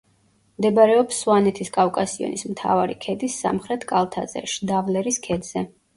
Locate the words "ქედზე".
5.29-5.69